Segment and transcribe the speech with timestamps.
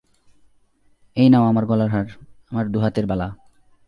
[1.17, 2.07] এই নাও আমার গলার হার,
[2.51, 3.27] আমার দু-হাতের বালা।